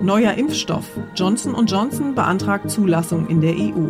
[0.00, 0.84] Neuer Impfstoff.
[1.14, 3.88] Johnson Johnson beantragt Zulassung in der EU.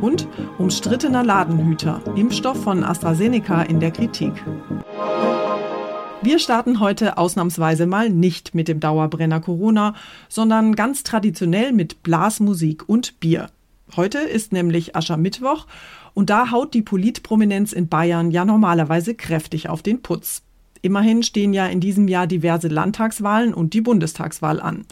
[0.00, 0.26] Und
[0.58, 2.02] umstrittener Ladenhüter.
[2.16, 4.32] Impfstoff von AstraZeneca in der Kritik.
[6.22, 9.94] Wir starten heute ausnahmsweise mal nicht mit dem Dauerbrenner Corona,
[10.28, 13.46] sondern ganz traditionell mit Blasmusik und Bier.
[13.94, 15.66] Heute ist nämlich Aschermittwoch
[16.14, 20.42] und da haut die Politprominenz in Bayern ja normalerweise kräftig auf den Putz.
[20.82, 24.84] Immerhin stehen ja in diesem Jahr diverse Landtagswahlen und die Bundestagswahl an.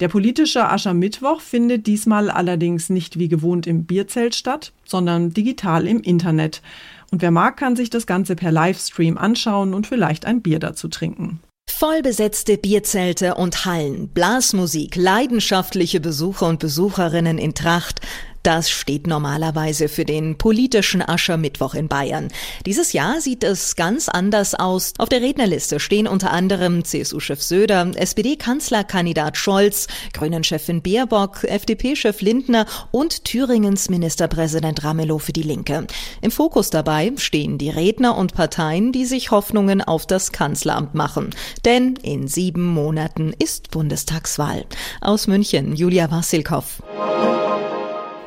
[0.00, 6.00] Der politische Aschermittwoch findet diesmal allerdings nicht wie gewohnt im Bierzelt statt, sondern digital im
[6.00, 6.62] Internet.
[7.10, 10.88] Und wer mag, kann sich das Ganze per Livestream anschauen und vielleicht ein Bier dazu
[10.88, 11.40] trinken.
[11.70, 18.00] Vollbesetzte Bierzelte und Hallen, Blasmusik, leidenschaftliche Besucher und Besucherinnen in Tracht,
[18.42, 22.28] das steht normalerweise für den politischen Aschermittwoch in Bayern.
[22.64, 24.94] Dieses Jahr sieht es ganz anders aus.
[24.98, 33.24] Auf der Rednerliste stehen unter anderem CSU-Chef Söder, SPD-Kanzlerkandidat Scholz, Grünen-Chefin Baerbock, FDP-Chef Lindner und
[33.24, 35.86] Thüringens Ministerpräsident Ramelow für die Linke.
[36.22, 41.30] Im Fokus dabei stehen die Redner und Parteien, die sich Hoffnungen auf das Kanzleramt machen.
[41.64, 44.64] Denn in sieben Monaten ist Bundestagswahl.
[45.00, 46.80] Aus München, Julia Wassilkow.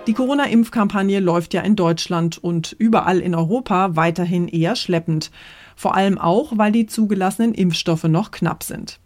[0.06, 5.32] Die Corona-Impfkampagne läuft ja in Deutschland und überall in Europa weiterhin eher schleppend.
[5.78, 9.00] Vor allem auch, weil die zugelassenen Impfstoffe noch knapp sind.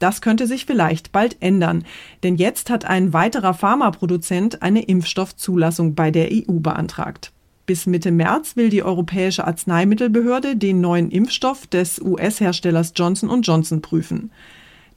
[0.00, 1.84] Das könnte sich vielleicht bald ändern,
[2.24, 7.32] denn jetzt hat ein weiterer Pharmaproduzent eine Impfstoffzulassung bei der EU beantragt.
[7.66, 14.32] Bis Mitte März will die Europäische Arzneimittelbehörde den neuen Impfstoff des US-Herstellers Johnson Johnson prüfen.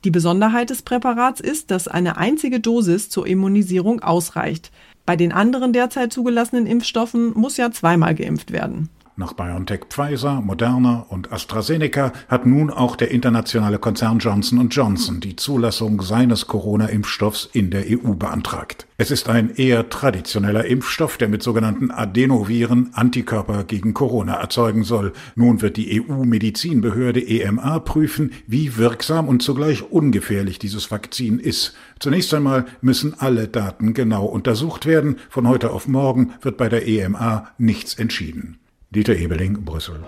[0.04, 4.72] Die Besonderheit des Präparats ist, dass eine einzige Dosis zur Immunisierung ausreicht.
[5.06, 8.90] Bei den anderen derzeit zugelassenen Impfstoffen muss ja zweimal geimpft werden.
[9.16, 15.36] Nach BioNTech Pfizer, Moderna und AstraZeneca hat nun auch der internationale Konzern Johnson Johnson die
[15.36, 18.88] Zulassung seines Corona-Impfstoffs in der EU beantragt.
[18.98, 25.14] Es ist ein eher traditioneller Impfstoff, der mit sogenannten Adenoviren Antikörper gegen Corona erzeugen soll.
[25.36, 31.76] Nun wird die EU-Medizinbehörde EMA prüfen, wie wirksam und zugleich ungefährlich dieses Vakzin ist.
[32.00, 35.18] Zunächst einmal müssen alle Daten genau untersucht werden.
[35.30, 38.58] Von heute auf morgen wird bei der EMA nichts entschieden.
[38.94, 40.04] Dieter Ebeling, Brüssel.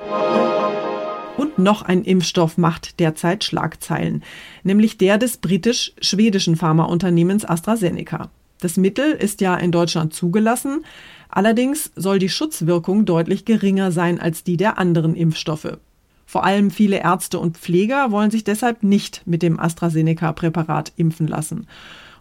[1.37, 4.23] Und noch ein Impfstoff macht derzeit Schlagzeilen,
[4.63, 8.29] nämlich der des britisch-schwedischen Pharmaunternehmens AstraZeneca.
[8.59, 10.85] Das Mittel ist ja in Deutschland zugelassen,
[11.29, 15.79] allerdings soll die Schutzwirkung deutlich geringer sein als die der anderen Impfstoffe.
[16.27, 21.65] Vor allem viele Ärzte und Pfleger wollen sich deshalb nicht mit dem AstraZeneca-Präparat impfen lassen.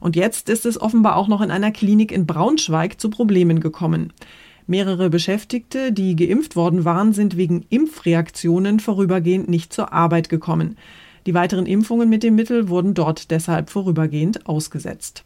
[0.01, 4.15] Und jetzt ist es offenbar auch noch in einer Klinik in Braunschweig zu Problemen gekommen.
[4.67, 10.77] Mehrere Beschäftigte, die geimpft worden waren, sind wegen Impfreaktionen vorübergehend nicht zur Arbeit gekommen.
[11.27, 15.25] Die weiteren Impfungen mit dem Mittel wurden dort deshalb vorübergehend ausgesetzt.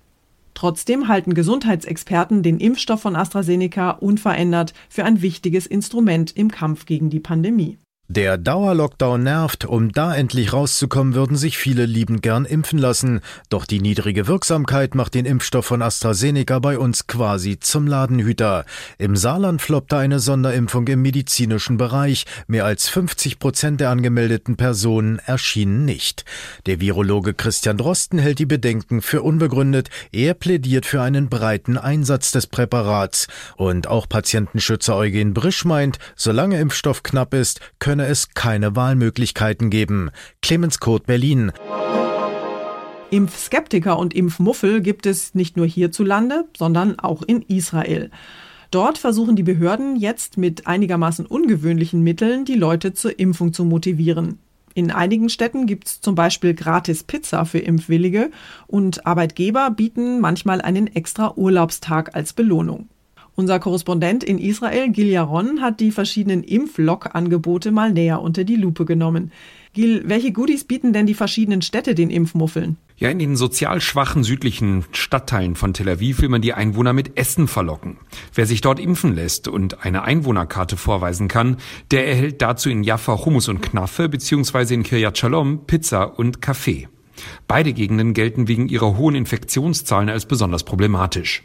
[0.54, 7.10] Trotzdem halten Gesundheitsexperten den Impfstoff von AstraZeneca unverändert für ein wichtiges Instrument im Kampf gegen
[7.10, 7.78] die Pandemie.
[8.10, 9.66] Der Dauerlockdown nervt.
[9.66, 13.20] Um da endlich rauszukommen, würden sich viele liebend gern impfen lassen.
[13.50, 18.64] Doch die niedrige Wirksamkeit macht den Impfstoff von AstraZeneca bei uns quasi zum Ladenhüter.
[18.96, 22.24] Im Saarland floppte eine Sonderimpfung im medizinischen Bereich.
[22.46, 26.24] Mehr als 50 Prozent der angemeldeten Personen erschienen nicht.
[26.64, 29.90] Der Virologe Christian Drosten hält die Bedenken für unbegründet.
[30.12, 33.26] Er plädiert für einen breiten Einsatz des Präparats.
[33.58, 39.70] Und auch Patientenschützer Eugen Brisch meint, solange Impfstoff knapp ist, können könne es keine Wahlmöglichkeiten
[39.70, 40.10] geben.
[40.40, 41.50] Clemens Kurt Berlin.
[43.10, 48.12] Impfskeptiker und Impfmuffel gibt es nicht nur hierzulande, sondern auch in Israel.
[48.70, 54.38] Dort versuchen die Behörden jetzt mit einigermaßen ungewöhnlichen Mitteln die Leute zur Impfung zu motivieren.
[54.74, 58.30] In einigen Städten gibt es zum Beispiel gratis Pizza für Impfwillige
[58.68, 62.88] und Arbeitgeber bieten manchmal einen extra Urlaubstag als Belohnung.
[63.38, 68.84] Unser Korrespondent in Israel, Gil Yaron, hat die verschiedenen Impflog-Angebote mal näher unter die Lupe
[68.84, 69.30] genommen.
[69.74, 72.78] Gil, welche Goodies bieten denn die verschiedenen Städte den Impfmuffeln?
[72.96, 77.16] Ja, in den sozial schwachen südlichen Stadtteilen von Tel Aviv will man die Einwohner mit
[77.16, 77.98] Essen verlocken.
[78.34, 81.58] Wer sich dort impfen lässt und eine Einwohnerkarte vorweisen kann,
[81.92, 86.88] der erhält dazu in Jaffa Hummus und Knaffe beziehungsweise in Kiryat Shalom Pizza und Kaffee.
[87.46, 91.42] Beide Gegenden gelten wegen ihrer hohen Infektionszahlen als besonders problematisch.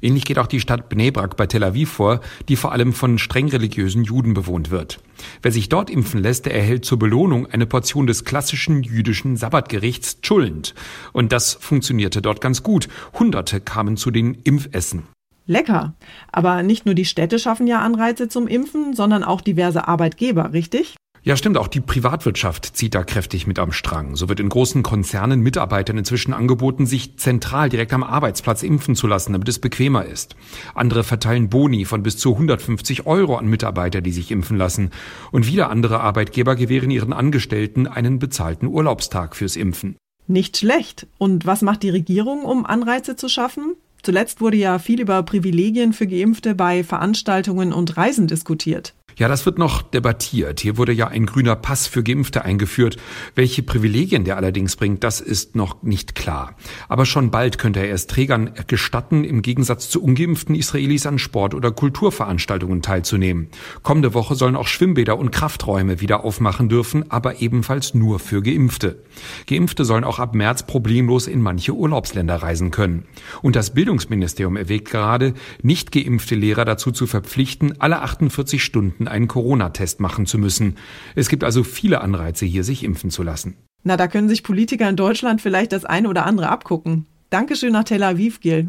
[0.00, 3.48] Ähnlich geht auch die Stadt Bnebrak bei Tel Aviv vor, die vor allem von streng
[3.48, 5.00] religiösen Juden bewohnt wird.
[5.40, 10.20] Wer sich dort impfen lässt, der erhält zur Belohnung eine Portion des klassischen jüdischen Sabbatgerichts
[10.20, 10.74] Tschulend.
[11.12, 12.88] Und das funktionierte dort ganz gut.
[13.18, 15.04] Hunderte kamen zu den Impfessen.
[15.46, 15.94] Lecker.
[16.30, 20.96] Aber nicht nur die Städte schaffen ja Anreize zum Impfen, sondern auch diverse Arbeitgeber, richtig?
[21.24, 21.56] Ja, stimmt.
[21.56, 24.16] Auch die Privatwirtschaft zieht da kräftig mit am Strang.
[24.16, 29.06] So wird in großen Konzernen Mitarbeitern inzwischen angeboten, sich zentral direkt am Arbeitsplatz impfen zu
[29.06, 30.34] lassen, damit es bequemer ist.
[30.74, 34.90] Andere verteilen Boni von bis zu 150 Euro an Mitarbeiter, die sich impfen lassen.
[35.30, 39.94] Und wieder andere Arbeitgeber gewähren ihren Angestellten einen bezahlten Urlaubstag fürs Impfen.
[40.26, 41.06] Nicht schlecht.
[41.18, 43.76] Und was macht die Regierung, um Anreize zu schaffen?
[44.02, 48.94] Zuletzt wurde ja viel über Privilegien für Geimpfte bei Veranstaltungen und Reisen diskutiert.
[49.16, 50.60] Ja, das wird noch debattiert.
[50.60, 52.96] Hier wurde ja ein grüner Pass für Geimpfte eingeführt.
[53.34, 56.56] Welche Privilegien der allerdings bringt, das ist noch nicht klar.
[56.88, 61.54] Aber schon bald könnte er erst Trägern gestatten, im Gegensatz zu ungeimpften Israelis an Sport-
[61.54, 63.48] oder Kulturveranstaltungen teilzunehmen.
[63.82, 69.02] Kommende Woche sollen auch Schwimmbäder und Krafträume wieder aufmachen dürfen, aber ebenfalls nur für Geimpfte.
[69.46, 73.04] Geimpfte sollen auch ab März problemlos in manche Urlaubsländer reisen können.
[73.42, 79.08] Und das Bildungsministerium erwägt gerade, nicht geimpfte Lehrer dazu zu verpflichten, alle 48 Stunden Stunden
[79.08, 80.76] einen Corona-Test machen zu müssen.
[81.14, 83.56] Es gibt also viele Anreize, hier sich impfen zu lassen.
[83.84, 87.06] Na, da können sich Politiker in Deutschland vielleicht das eine oder andere abgucken.
[87.30, 88.68] Dankeschön nach Tel Aviv, Gil.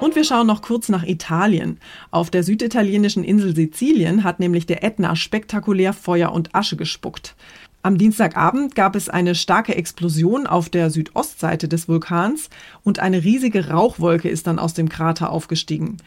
[0.00, 1.78] Und wir schauen noch kurz nach Italien.
[2.10, 7.34] Auf der süditalienischen Insel Sizilien hat nämlich der Ätna spektakulär Feuer und Asche gespuckt.
[7.82, 12.50] Am Dienstagabend gab es eine starke Explosion auf der Südostseite des Vulkans
[12.82, 15.98] und eine riesige Rauchwolke ist dann aus dem Krater aufgestiegen.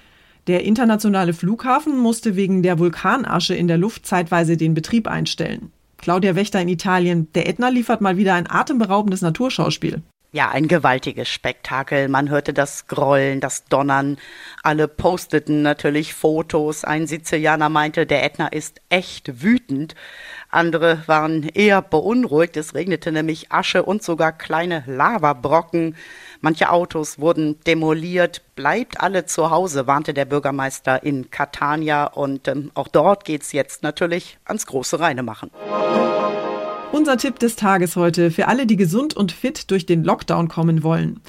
[0.47, 5.71] Der internationale Flughafen musste wegen der Vulkanasche in der Luft zeitweise den Betrieb einstellen.
[5.97, 10.01] Claudia Wächter in Italien, der Ätna liefert mal wieder ein atemberaubendes Naturschauspiel.
[10.33, 12.07] Ja, ein gewaltiges Spektakel.
[12.07, 14.17] Man hörte das Grollen, das Donnern.
[14.63, 16.85] Alle posteten natürlich Fotos.
[16.85, 19.93] Ein Sizilianer meinte, der Ätna ist echt wütend.
[20.49, 22.55] Andere waren eher beunruhigt.
[22.55, 25.97] Es regnete nämlich Asche und sogar kleine Lavabrocken.
[26.39, 28.41] Manche Autos wurden demoliert.
[28.55, 32.05] Bleibt alle zu Hause, warnte der Bürgermeister in Catania.
[32.05, 35.51] Und ähm, auch dort geht es jetzt natürlich ans große Reinemachen.
[36.91, 40.83] Unser Tipp des Tages heute für alle, die gesund und fit durch den Lockdown kommen
[40.83, 41.21] wollen.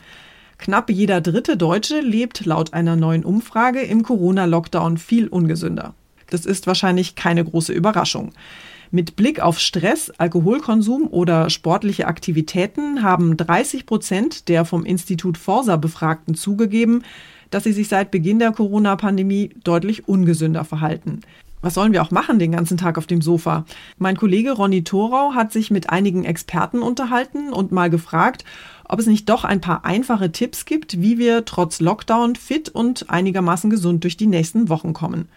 [0.59, 5.95] Knapp jeder dritte Deutsche lebt laut einer neuen Umfrage im Corona-Lockdown viel ungesünder.
[6.31, 8.33] Das ist wahrscheinlich keine große Überraschung.
[8.90, 15.76] Mit Blick auf Stress, Alkoholkonsum oder sportliche Aktivitäten haben 30 Prozent der vom Institut Forsa
[15.76, 17.04] Befragten zugegeben,
[17.50, 21.21] dass sie sich seit Beginn der Corona-Pandemie deutlich ungesünder verhalten.
[21.62, 23.64] Was sollen wir auch machen den ganzen Tag auf dem Sofa?
[23.97, 28.45] Mein Kollege Ronny Thorau hat sich mit einigen Experten unterhalten und mal gefragt,
[28.88, 33.09] ob es nicht doch ein paar einfache Tipps gibt, wie wir trotz Lockdown fit und
[33.11, 35.28] einigermaßen gesund durch die nächsten Wochen kommen.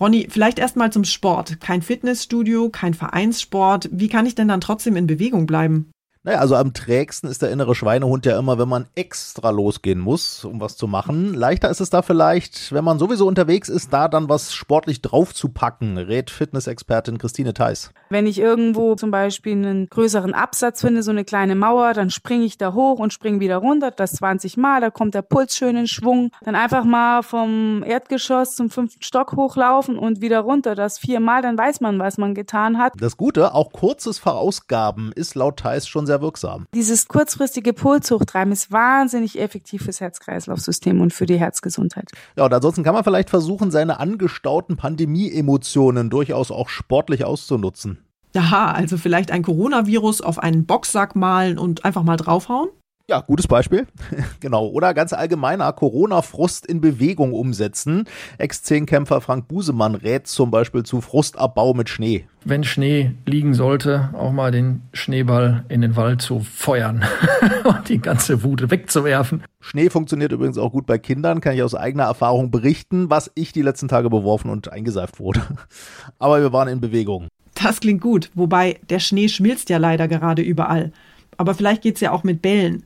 [0.00, 1.60] Ronny, vielleicht erst mal zum Sport.
[1.60, 3.88] Kein Fitnessstudio, kein Vereinssport.
[3.92, 5.91] Wie kann ich denn dann trotzdem in Bewegung bleiben?
[6.24, 10.44] Naja, also am trägsten ist der innere Schweinehund ja immer, wenn man extra losgehen muss,
[10.44, 11.34] um was zu machen.
[11.34, 15.98] Leichter ist es da vielleicht, wenn man sowieso unterwegs ist, da dann was sportlich draufzupacken,
[15.98, 17.90] rät Fitnessexpertin Christine Theis.
[18.08, 22.44] Wenn ich irgendwo zum Beispiel einen größeren Absatz finde, so eine kleine Mauer, dann springe
[22.44, 25.76] ich da hoch und springe wieder runter, das 20 Mal, da kommt der Puls schön
[25.76, 26.30] in Schwung.
[26.44, 31.58] Dann einfach mal vom Erdgeschoss zum fünften Stock hochlaufen und wieder runter, das viermal, dann
[31.58, 32.92] weiß man, was man getan hat.
[33.00, 36.66] Das Gute, auch kurzes Verausgaben ist laut Theis schon sehr sehr wirksam.
[36.74, 42.10] Dieses kurzfristige Pulshochtreiben ist wahnsinnig effektiv fürs Herz-Kreislauf-System und für die Herzgesundheit.
[42.36, 47.98] Ja, und ansonsten kann man vielleicht versuchen, seine angestauten Pandemie-Emotionen durchaus auch sportlich auszunutzen.
[48.36, 52.68] Aha, also vielleicht ein Coronavirus auf einen Boxsack malen und einfach mal draufhauen?
[53.08, 53.86] Ja, gutes Beispiel.
[54.40, 54.66] genau.
[54.66, 58.04] Oder ganz allgemeiner Corona-Frust in Bewegung umsetzen.
[58.38, 62.26] Ex-10-Kämpfer Frank Busemann rät zum Beispiel zu Frustabbau mit Schnee.
[62.44, 67.04] Wenn Schnee liegen sollte, auch mal den Schneeball in den Wald zu feuern
[67.64, 69.44] und die ganze Wut wegzuwerfen.
[69.60, 73.52] Schnee funktioniert übrigens auch gut bei Kindern, kann ich aus eigener Erfahrung berichten, was ich
[73.52, 75.42] die letzten Tage beworfen und eingeseift wurde.
[76.18, 77.28] Aber wir waren in Bewegung.
[77.54, 80.92] Das klingt gut, wobei der Schnee schmilzt ja leider gerade überall.
[81.36, 82.84] Aber vielleicht geht's ja auch mit Bällen.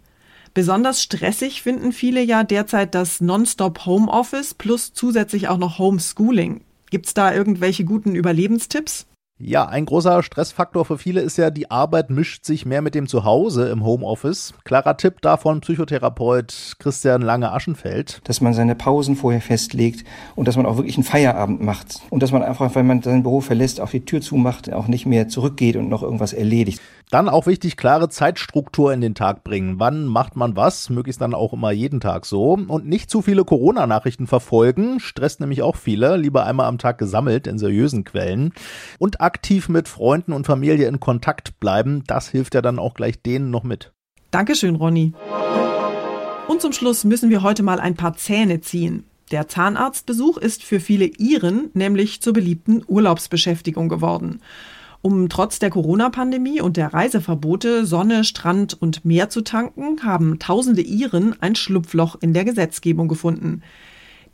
[0.56, 6.62] Besonders stressig finden viele ja derzeit das Nonstop Homeoffice plus zusätzlich auch noch Homeschooling.
[6.88, 9.06] Gibt's da irgendwelche guten Überlebenstipps?
[9.38, 13.06] Ja, ein großer Stressfaktor für viele ist ja, die Arbeit mischt sich mehr mit dem
[13.06, 14.54] Zuhause im Homeoffice.
[14.64, 18.22] Klarer Tipp davon Psychotherapeut Christian Lange-Aschenfeld.
[18.24, 22.00] Dass man seine Pausen vorher festlegt und dass man auch wirklich einen Feierabend macht.
[22.08, 25.04] Und dass man einfach, wenn man sein Büro verlässt, auch die Tür zumacht, auch nicht
[25.04, 26.80] mehr zurückgeht und noch irgendwas erledigt.
[27.10, 29.78] Dann auch wichtig, klare Zeitstruktur in den Tag bringen.
[29.78, 30.90] Wann macht man was?
[30.90, 32.54] Möglichst dann auch immer jeden Tag so.
[32.54, 34.98] Und nicht zu viele Corona-Nachrichten verfolgen.
[34.98, 36.16] Stresst nämlich auch viele.
[36.16, 38.52] Lieber einmal am Tag gesammelt in seriösen Quellen.
[38.98, 42.02] Und aktiv mit Freunden und Familie in Kontakt bleiben.
[42.08, 43.92] Das hilft ja dann auch gleich denen noch mit.
[44.32, 45.12] Dankeschön, Ronny.
[46.48, 49.04] Und zum Schluss müssen wir heute mal ein paar Zähne ziehen.
[49.30, 54.40] Der Zahnarztbesuch ist für viele Iren nämlich zur beliebten Urlaubsbeschäftigung geworden.
[55.02, 60.82] Um trotz der Corona-Pandemie und der Reiseverbote Sonne, Strand und Meer zu tanken, haben tausende
[60.82, 63.62] Iren ein Schlupfloch in der Gesetzgebung gefunden.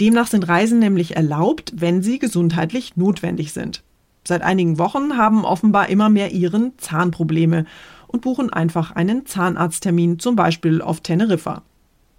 [0.01, 3.83] Demnach sind Reisen nämlich erlaubt, wenn sie gesundheitlich notwendig sind.
[4.27, 7.67] Seit einigen Wochen haben offenbar immer mehr Iren Zahnprobleme
[8.07, 11.63] und buchen einfach einen Zahnarzttermin, zum Beispiel auf Teneriffa.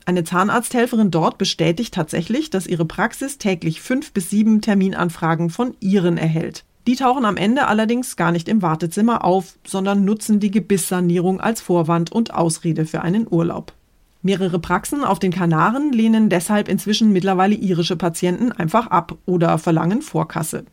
[0.06, 6.18] Eine Zahnarzthelferin dort bestätigt tatsächlich, dass ihre Praxis täglich fünf bis sieben Terminanfragen von Iren
[6.18, 6.66] erhält.
[6.86, 11.62] Die tauchen am Ende allerdings gar nicht im Wartezimmer auf, sondern nutzen die Gebisssanierung als
[11.62, 13.74] Vorwand und Ausrede für einen Urlaub.
[14.22, 20.02] Mehrere Praxen auf den Kanaren lehnen deshalb inzwischen mittlerweile irische Patienten einfach ab oder verlangen
[20.02, 20.66] Vorkasse.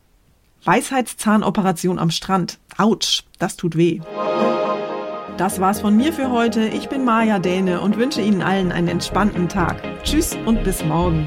[0.64, 2.58] Weisheitszahnoperation am Strand.
[2.76, 4.00] Autsch, das tut weh.
[5.36, 6.68] Das war's von mir für heute.
[6.68, 9.82] Ich bin Maja Däne und wünsche Ihnen allen einen entspannten Tag.
[10.04, 11.26] Tschüss und bis morgen.